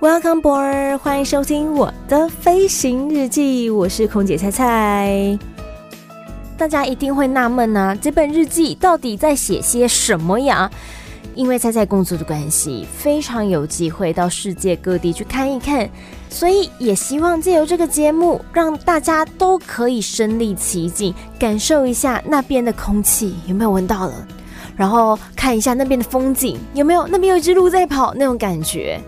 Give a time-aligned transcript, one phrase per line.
[0.00, 5.36] Welcome, board，欢迎收听我的飞行日记，我是空姐菜菜。
[6.56, 10.70] 大家一定会纳闷啊，这本日记到底在写些什么呀？
[11.34, 15.90] 因为菜菜工作的关系，非常有机会到世界各地去看一看，
[16.30, 24.14] 所以也希望借由这个节目，让大家都可以身历其境，感受一下那边的空气有没有闻到了，
[24.76, 29.00] 然后看一下那边的风景有没有，那边有一只鹿在跑那种感觉。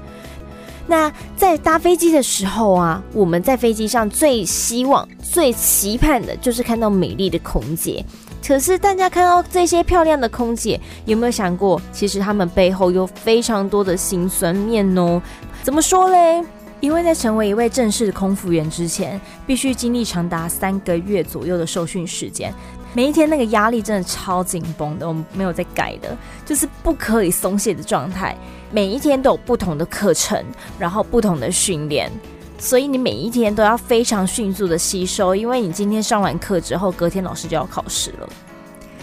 [0.91, 8.05] 那在搭飞机的时候啊，我们在飞机上最希望、最期盼的就是看到美丽的空姐。
[8.45, 15.23] 可是大家看到这些漂亮的空姐，有没有想过，其实她们背后有非常多的辛酸面哦？
[15.63, 16.45] 怎么说嘞？
[16.81, 22.53] 因为在成为一位正式的空服员之前，必须经历长达三个月左右的受训时间。
[22.93, 28.37] 每一天那个压力真的超紧绷的，我们没有在改的，就是不可以松懈的状态。
[28.73, 30.45] 每一天都有不同的课程，
[30.79, 32.11] 然后不同的训练，
[32.59, 38.29] 所以你每一天都要非常迅速的吸收，因为你今天上完课之后，隔天老师就要考试了。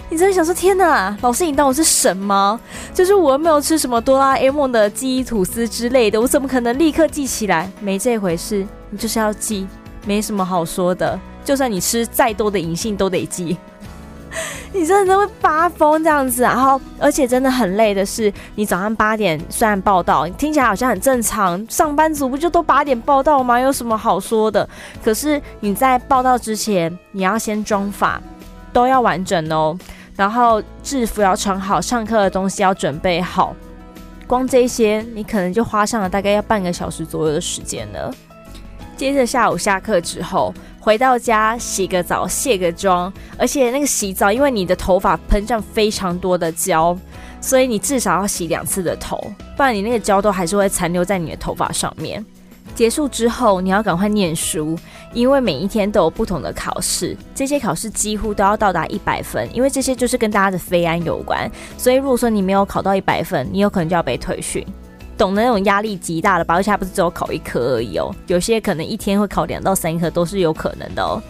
[0.09, 2.57] 你真的想说，天哪，老师你当我是神吗？
[2.93, 7.69] 就是我又没有吃什么哆啦 A 梦的记忆吐司之类的，我怎么可能立刻记起来？
[7.81, 9.67] 没这回事，你就是要记，
[10.05, 11.19] 没什么好说的。
[11.43, 13.57] 就算你吃再多的银杏都得记。
[14.73, 23.59] 你真的会发疯这样子，然后而且真的很累的是，你早上八点虽然报道，听起来好像很正常，上班族不就都八点报道吗？
[23.59, 24.67] 有什么好说的？
[25.03, 28.21] 可是你在报道之前，你要先妆发，
[28.71, 29.77] 都要完整哦，
[30.15, 33.55] 然后制服要穿好，上课的东西要准备好，
[34.27, 38.13] 光这些你可能就花上了大概要半个小时左右的时间了。
[38.97, 40.53] 接着下午下课之后。
[40.79, 46.97] 回到家洗个澡卸个妆，而且那个洗澡，因为你的头发喷上非常多的胶，
[47.41, 49.17] 所以你至少要洗两次的头，
[49.57, 52.25] 不然你那个胶都还是会残留在你的头发上面。
[52.73, 54.79] 结束之后，你要赶快念书，
[55.11, 64.65] 因为每一天都有不同的考试，这些考试几乎都要到达一百分，因为这些就是跟大家的飞安有关，所以如果说你没有考到一百分，你有可能就要被退训。
[65.17, 71.21] 懂得那种压力极大的吧，而且还不是只有考一科而已哦，有些可能一天会考两到三科都是有可能的哦。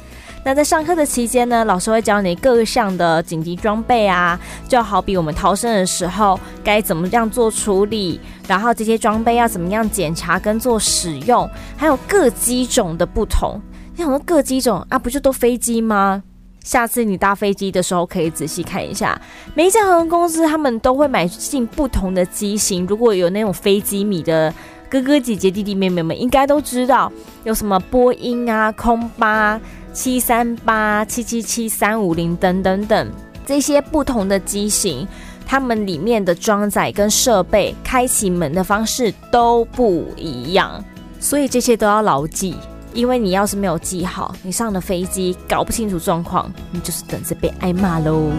[0.43, 13.61] 那在上课的期间呢，老师会教你各项的紧急装备啊，就好比我们逃生的时候该怎么样做处理，然后这些装备要怎么样检查跟做使用，还有各机种的不同。
[13.93, 16.23] 你想说各机种啊，不就都飞机吗？
[16.67, 19.17] 下次你搭飞机的时候，可以仔细看一下，
[19.55, 22.85] 每一家航空公司他们都会买进不同的机型。
[22.85, 24.53] 如果有那种飞机迷的
[24.89, 27.09] 哥哥姐姐、弟弟妹妹们，应该都知道
[27.45, 29.57] 有什么波音啊、空巴、
[29.93, 33.09] 七三八、七七七、三五零等等等
[33.45, 35.07] 这些不同的机型，
[35.45, 40.83] 他们里面的装载跟设备、开启门的方式都不一样，
[41.17, 42.57] 所以这些都要牢记。
[42.97, 48.31] 因为你要是没有记好，你上了飞机搞不清楚状况，你就是等着被挨骂喽。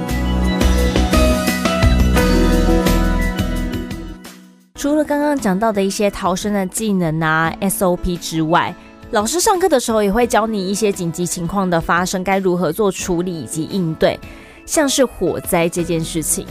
[4.75, 8.75] 除了刚刚讲到的一些逃生的技能啊、SOP 之外，
[9.13, 14.19] 老师上课的时候也会教你一些紧急情况的发生该如何做处理以及应对，
[14.67, 16.45] 像是火灾这件事情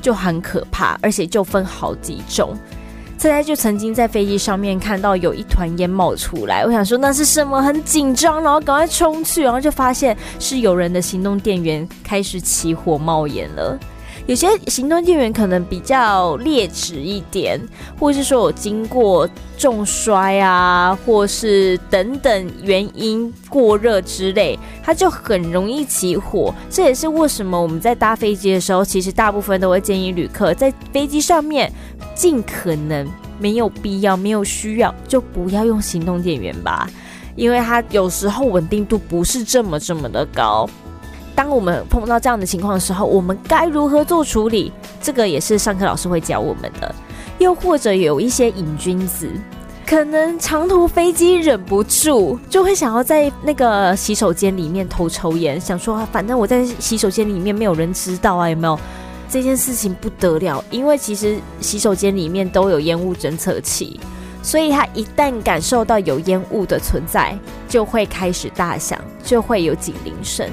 [0.00, 2.56] 就很可怕，而且就分好几种。
[3.22, 13.78] 现在就曾经在飞机上面看到有一团烟冒出来，我想说那是什么，很紧张，然后赶快冲去，然后就发现是有人的行动电源开始起火冒烟了。
[14.26, 17.60] 有些行动电源可能比较劣质一点，
[17.98, 26.52] 或是说有经过重摔啊，或是等等原因过热之类，它就很容易起火。
[26.68, 31.72] 这也是为什么我们在搭飞机的时候，其实大部分都会建议旅客在飞机上面
[32.14, 33.04] 尽可能
[33.38, 36.88] 没有必要、没有需要就不要用行动电源吧，
[37.36, 40.68] 因为它有时候稳定度不是这么这么的高。
[41.34, 44.70] 当我们碰到这样的情况的时候，我们该如何做处理？
[45.00, 46.94] 这个也是上课老师会教我们的。
[47.38, 49.28] 又或者有一些瘾君子，
[49.86, 58.78] 可能长途飞机忍不住，就会想要在那个洗手间里面偷抽烟，想说反正我在洗手间里面没有人知道啊，有没有？
[59.31, 63.99] 这件事情不得了，因为其实洗手间里面都有烟雾侦测器，
[64.41, 67.37] 所以他一旦感受到有烟雾的存在，
[67.67, 70.49] 就会开始大响，就会有警铃声。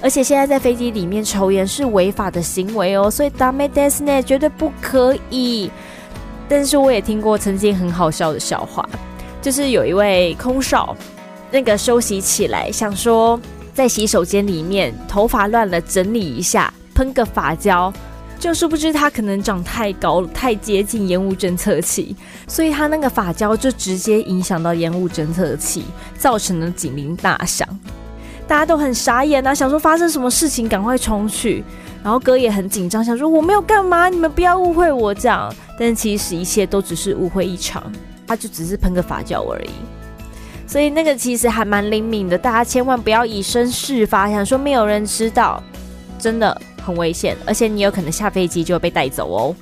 [0.00, 5.70] 而且现在在飞机里面抽烟是违法的行为哦，所以ダメですね绝对不可以。
[6.46, 8.86] 但是我也听过曾经很好笑的笑话，
[9.40, 10.94] 就是有一位空少，
[11.50, 13.40] 那个休息起来想说
[13.72, 17.93] 在洗手间里面头发乱了整理一下， 喷个发胶，
[18.37, 22.13] 就殊不知他可能长太高了，太接近烟雾侦测器，
[22.45, 25.85] 所以他那个发胶就直接影响到烟雾侦测器，
[26.17, 27.65] 造成了警铃大响。
[28.45, 31.63] 大家都很傻眼啊，想说发生什么事情，赶快冲去。
[32.03, 35.49] 然后哥也很紧张，想说我没有干嘛，你们不要误会我这样。
[35.79, 37.89] 但其实一切都只是误会一场，
[38.27, 39.69] 他就只是喷个发胶而已。
[40.67, 45.63] 所以那个其实还蛮灵敏的，大家千万不要以身试法，想说没有人知道，
[46.17, 49.55] 真的很危险，而且你有可能下飞机就会被带走哦。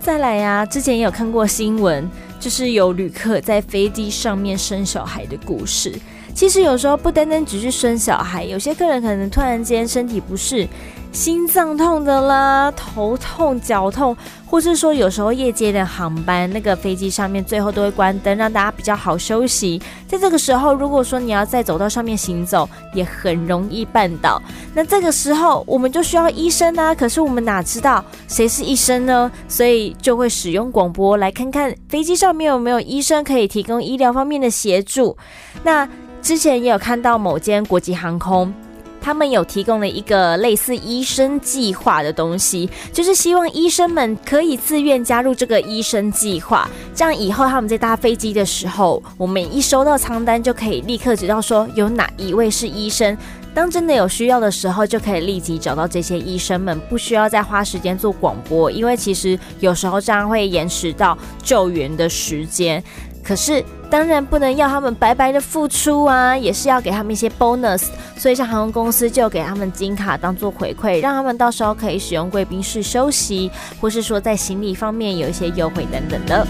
[0.00, 2.08] 再来呀、之前也有看过新闻，
[2.40, 5.94] 就是有旅客在飞机上面生小孩的故事。
[6.34, 10.66] 其实有时候不单单只是生小孩，有些客人可能突然间身体不适，
[11.12, 19.80] 心脏痛的啦，头痛、脚痛，或是说有时候夜间的航班，那个飞机上面最后都会关灯，让大家比较好休息。
[20.08, 24.42] 在这个时候，如果说你要在走道上面行走，也很容易绊倒。
[24.74, 29.30] 那这个时候我们就需要医生啊，可是我们哪知道谁是医生呢？
[29.46, 35.16] 所以就会使用广播来看看飞机上面有没有医生可以提供医疗方面的协助。
[35.62, 35.88] 那
[36.22, 38.54] 之前也有看到某间国际航空，
[39.00, 53.18] 他们有提供了一个类似医生计划的东西，就是希望医生们可以自愿加入这个医生计划，这样以后他们在搭飞机的时候，我们一收到舱单就可以立刻知道说有哪一位是医生，
[53.52, 62.80] 当真的有需要的时候，就可以立即找到这些医生们，不需要再花时间做广播，因为其实有时候这样会延迟到救援的时间。
[63.24, 67.84] 可是，当然不能要他们白白的付出啊，也是要给他们一些 bonus。
[68.16, 76.46] 所以，像航空公司就给他们金卡当做回馈，让他们到时候可以使用贵宾室休息，或是说在行李方面有一些优惠等等的。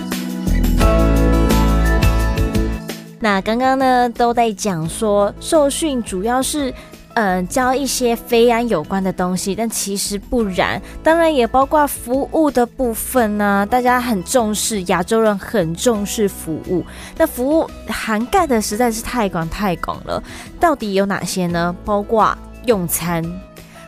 [3.20, 6.72] 那刚刚呢，都在讲说受训主要是。
[7.14, 16.84] 嗯，教一些非安有关的东西，但其实不然，当然也包括服务的部分呢、大家很重视，亚洲人很重视服务，
[17.18, 20.22] 那服务涵盖的实在是太广太广了。
[20.58, 21.74] 到底有哪些呢？
[21.84, 23.22] 包括用餐。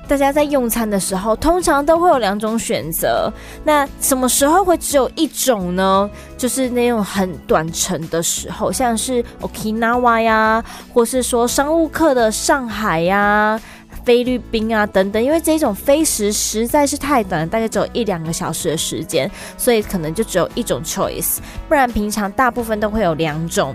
[0.07, 3.33] 大家在用餐的时候，通常都会有两种选择。
[3.65, 6.09] 那什么时候会只有一种呢？
[6.37, 10.63] 就是那种很短程的时候，像是 Okinawa 呀，
[10.93, 13.61] 或是说商务客的上海呀、
[14.05, 15.23] 菲律宾啊等等。
[15.23, 21.39] 因为这种飞时实在是太短了，大概只有一两个小时的时间，所以可能就只有一种 choice。
[21.67, 23.75] 不然平常大部分都会有两种。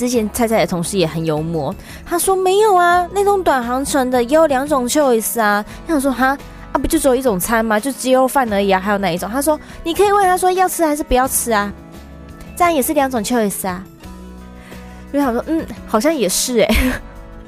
[0.00, 1.74] 之前菜菜的同事也很幽默，
[2.06, 5.62] 他说没有啊，那种短航程的也有两种 choice 啊。
[5.86, 6.28] 他想说哈
[6.72, 7.78] 啊，不就只有一种餐吗？
[7.78, 9.28] 就鸡肉饭而已啊，还有哪一种？
[9.30, 11.70] 他说你可以问他说要吃还是不要吃啊，
[12.56, 13.84] 这样也是两种 choice 啊。
[15.12, 16.74] 就想说嗯，好像也是哎、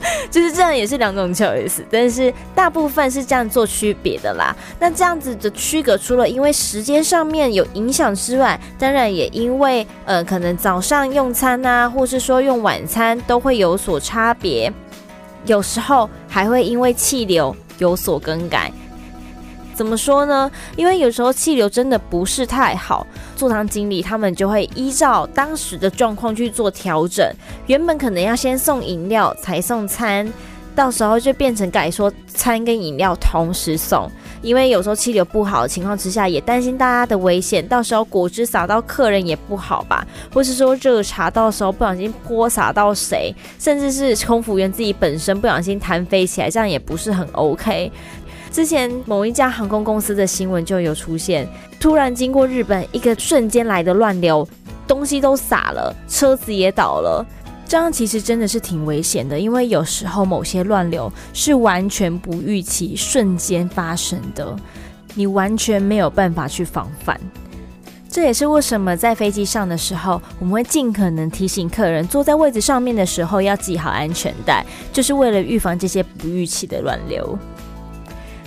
[0.31, 4.55] 就是这样，也是两种 choice，但是大部分是这样做区别的啦。
[4.79, 14.73] 那这样子的区隔，除了因为时间上面有影响之外，当然也因为呃，可能早上用餐啊，或是说用晚餐都会有所差别，
[15.47, 18.73] 有时候还会因为气流有所更改。
[19.75, 20.51] 怎么说呢？
[20.77, 27.29] 因为有时候气流真的不是太好，座舱经理他们就会依照当时的状况去做调整。
[27.67, 30.31] 原本可能要先送饮料才送餐，
[30.75, 34.11] 到时候就变成改说餐跟饮料同时送。
[34.43, 40.05] 因为有时候气流不好的情况之下，也担心大家的危险，到时候果汁洒到客人也不好吧？
[40.35, 47.93] 或是说热茶到时候不小心泼洒到谁，甚至是空服员自己本身不小心弹飞起来，这样也不是很 OK。
[48.53, 51.49] 之前某一家航空公司的新闻就有出现，
[51.81, 54.47] 突然经过日本一个瞬间来的乱流，
[54.87, 57.27] 东西都洒了，车子也倒了，
[57.67, 64.55] 这样其实真的是挺危险的，因为有时候某些乱流是完全不预期、瞬间发生的，
[65.15, 67.19] 你完全没有办法去防范。
[68.11, 77.39] 这也是为什么在飞机上的时候，我们会尽可能提醒客人坐在位置上面的时候要系好安全带，就是为了预防这些不预期的乱流。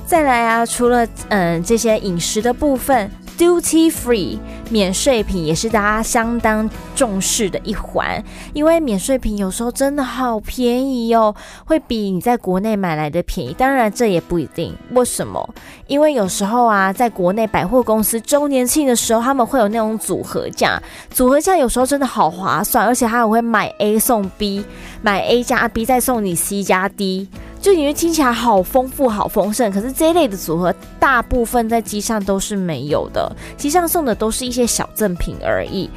[0.06, 3.10] 再来啊，除了嗯这些饮食的部分
[3.40, 4.38] ，Duty Free
[4.70, 11.34] 免税品也是大家相当重视的一环，因为免税品有时候真的好便宜哦，
[11.66, 13.54] 会比你在国内买来的便宜。
[13.56, 15.50] 当然这也不一定，为什么？
[15.88, 24.64] 因为有时候啊，在国内百货公司周年庆的时候，他们会有那种组合价，组合价有时候真的好划算，而且他还会买 A 送 B，
[25.02, 27.28] 买 A 加 B 再送你 C 加 D。
[27.62, 35.90] 就因为听起来好丰富、好丰盛，可是这一类的组合大部分在机上都是没有的，机上送的都是一些小赠品而已，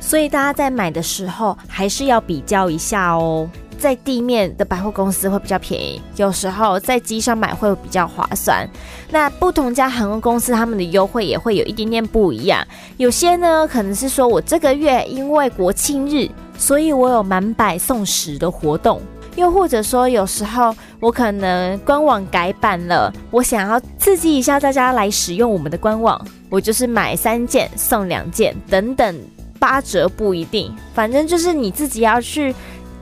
[0.00, 3.48] 所以大家在买的时候还是要比较一下哦。
[3.78, 8.68] 在地面的百货公司会比较便宜，有时候在机上买会比较划算。
[9.08, 19.00] 那不同家航空公司他们的优惠也会有一点点不一样，有些呢可能是说我这个月因为国庆日，所以我有满百送十的活动。
[19.38, 29.16] 又或者说，有时候我可能官网改版了，我想要刺激一下大家来使用我们的官网，我就是买三件送两件等等，
[29.60, 32.52] 八折不一定，反正就是你自己要去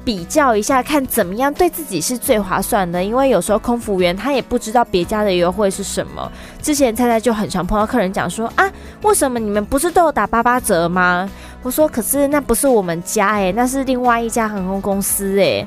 [0.04, 3.02] 比较一下，看怎么样对自己是最划算的。
[3.02, 6.30] 因为有时候空服员他也不知道别家的优惠是什么。
[6.60, 11.26] 之前菜菜就很常碰到客人讲说啊，为什么你们不是都有打八八折吗？
[11.62, 15.66] 我说可是那不是我们家诶，那是另外一家航空公司诶。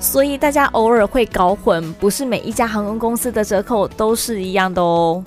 [0.00, 5.22] 所以大家偶尔会搞混，不是每一家航空公司的折扣都是一样的哦。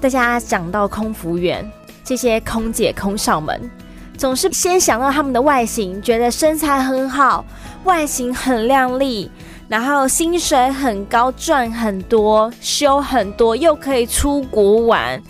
[0.00, 1.70] 大家讲到空服员，
[2.02, 3.70] 这些空姐空少们，
[4.16, 7.44] 总是先想到他们的外形，觉得身材很好，
[7.84, 9.30] 外形很靓丽，
[9.68, 15.22] 然后薪水很高，赚很多，休很多，又可以出国玩。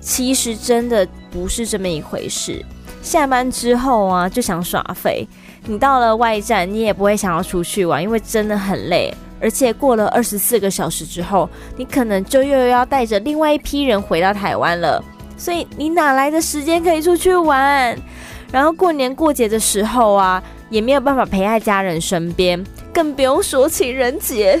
[0.00, 2.64] 其实真的不是这么一回事。
[3.04, 5.28] 下班之后啊，就想耍废。
[5.66, 9.14] 你到了外站，你也不会想要出去玩，因为真的很累。
[9.40, 15.04] 而且过了二十四个小时之后，你可能就又要带着另外一批人回到台湾了。
[15.36, 17.96] 所以你哪来的时间可以出去玩？
[18.50, 24.58] 然后过年过节的时候啊，也没有办法陪在家人身边，更不用说情人节。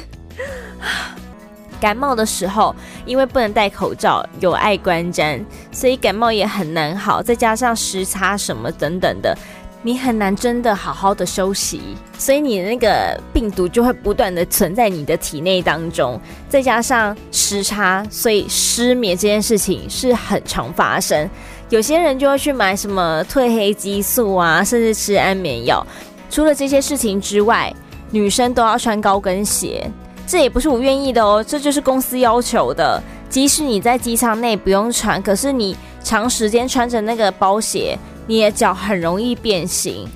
[1.84, 2.74] 感冒的时候，
[3.04, 5.38] 因为不能戴口罩，有碍观瞻，
[5.70, 7.22] 所以感冒也很难好。
[7.22, 9.36] 再加上时差什么等等的，
[9.82, 11.82] 你很难真的好好的休息，
[12.16, 16.18] 所以你的那个病毒就会不断的存在你的体内当中。
[16.48, 21.28] 再加上时差，所以失眠这件事情是很常发生。
[21.68, 25.86] 有些人就会去买什么褪黑激素啊，甚至吃安眠药。
[26.30, 27.70] 除了这些事情之外，
[28.10, 29.86] 女生都要穿高跟鞋。
[30.26, 33.02] 这也不是我愿意的哦，这就是公司要求的。
[33.28, 40.08] 即使你在机舱内不用穿，可是你长时间穿着那个包鞋，你的脚很容易变形。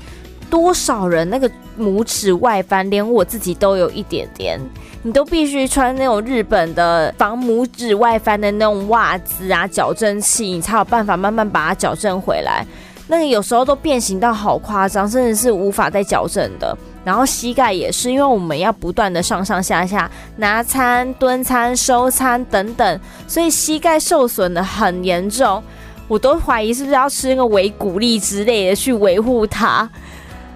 [0.48, 4.58] 多少人那个拇指外翻，连我自己都有一点点。
[5.02, 12.66] 你都必须穿那种日本的防拇指外翻的那种袜子啊，矫正器，你才有办法慢慢把它矫正回来。
[13.06, 16.76] 那个有时候都变形到好夸张，甚至是无法再矫正的。
[17.08, 25.62] 然后膝盖也是，因为我们要不断的上上下下拿餐、蹲餐、收餐等等，所以膝盖受损的很严重。
[26.06, 29.88] 我都怀疑是不是要吃那个维骨力之类的去维护它。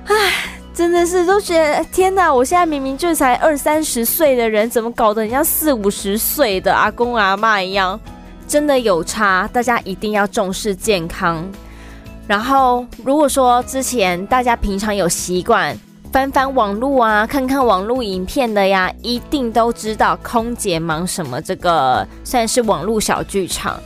[0.04, 0.14] 唉，
[0.74, 2.30] 真的是都觉得天哪！
[2.30, 7.98] 我现在明明就才二三十岁的人，怎么搞得很像四五十岁的阿公阿妈一样？
[8.46, 11.42] 真的有差，大家一定要重视健康。
[12.26, 15.74] 然后，如果说之前大家平常有习惯。
[16.12, 21.40] 翻翻网络啊，看看网络影片的呀，一定都知道空姐忙什么。
[21.40, 23.80] 这个算是网络小剧场，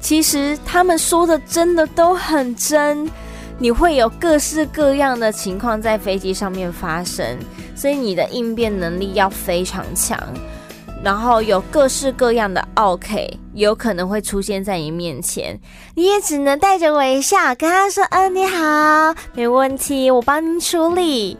[0.00, 3.08] 其实他们说的真的都很真。
[3.56, 7.38] 你会有各式各样的情况在飞机上面发生，
[7.76, 10.18] 所以你的应变能力要非常强。
[11.02, 15.58] 然后有各式各样的 OK，，有可能会出现在你面前，
[15.94, 21.38] 你也只能带着微笑跟他说：“嗯，你好，没问题，我帮您处理。”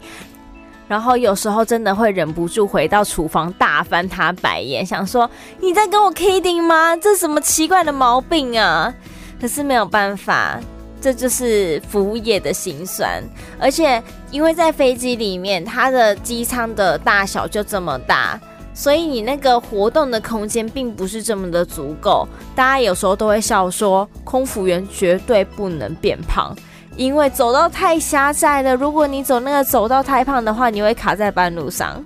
[0.89, 5.29] 然后有时候真的会忍不住回到厨房大翻他白眼，想说
[5.61, 6.97] ：“你在跟我 kidding 吗？
[6.97, 8.93] 这什么奇怪的毛病啊？”
[9.39, 10.59] 可是没有办法，
[10.99, 13.23] 这就是服务业的辛酸。
[13.59, 14.01] 而且
[14.31, 18.39] 因为在飞机里面，它的机舱的大小就这么大。
[18.73, 26.55] 所以你那个活动的空间并不是这么的足够，大家有时候都会笑说，空服员绝对不能变胖，
[26.95, 28.75] 因为走道太狭窄了。
[28.75, 32.03] 如果你走那个走道太胖的话，你会卡在半路上。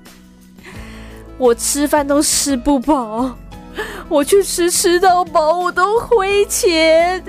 [1.38, 3.30] 我吃饭都吃不饱，
[4.10, 7.24] 我去吃吃到饱我都亏钱，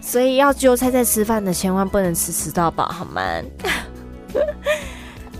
[0.00, 3.20] 所以要韭菜在吃饭的千万不能吃吃到饱，好吗？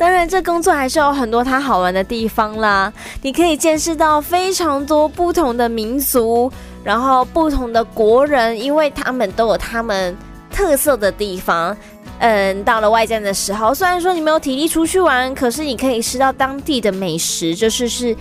[0.00, 2.90] 当然，这工作还是有很多它好玩的地方啦。
[3.20, 6.50] 你可以见识到非常多不同的民族，
[6.82, 10.16] 然后不同的国人，因为他们都有他们
[10.50, 11.76] 特色的地方。
[12.18, 18.16] 嗯，到了外站的时候，虽然说你没有体力出去玩，可是你可以吃到当地的美食，就是是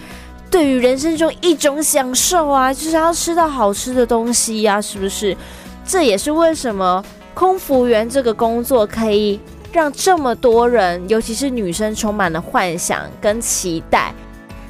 [0.52, 5.34] 对于人生中一种享受啊，就是要吃到好吃的东西呀，是不是？
[5.86, 7.02] 这也是为什么
[7.34, 9.40] 空服员这个工作可以
[9.72, 14.14] 让这么多人，尤其是女生，充满了幻想跟期待。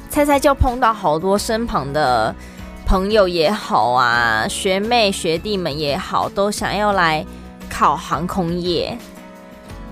[0.08, 2.34] 猜猜就碰到好多身旁的
[2.84, 7.24] 朋友也好啊，学妹学弟们也好，都想要来
[7.68, 8.98] 考航空业。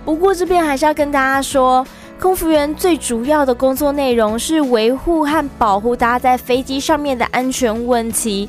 [0.04, 1.86] 不过这边还是要跟大家说，
[2.20, 8.48] 空服员最主要的工作内容是维护和保护大家在飞机上面的安全问题，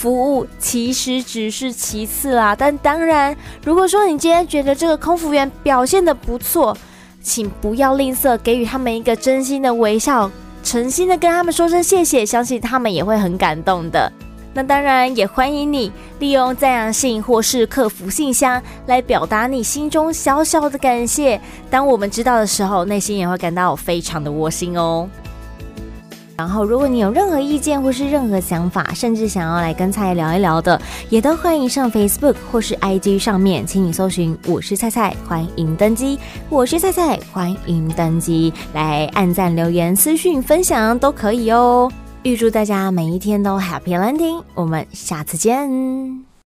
[0.00, 2.56] 服务其实只是其次啦。
[2.56, 6.74] 但当然，如果说你今天觉得这个空服员表现得不错，
[7.22, 10.30] 请不要吝啬给予他们一个真心的微笑，
[10.64, 14.10] 诚心的跟他们说声谢谢，相信他们也会很感动的。
[14.54, 21.38] 那当然也欢迎你利用赞扬信或是客服信箱来表达你心中小小的感谢。
[21.68, 25.06] 当我们知道的时候，内心也会感到非常的窝心哦。
[26.40, 30.80] 然后，如果你有任何意见或是任何想法，甚至想要来跟菜聊一聊的，
[31.10, 36.18] 也都欢迎上 Facebook 或是 IG 上面，请你搜寻“我是菜菜”，欢迎登机。
[36.48, 41.92] 我是菜菜，欢迎登机，来按赞、留言、私讯、分享都可以哦。
[42.22, 46.29] 预祝大家每一天都 Happy Landing，我们下次见。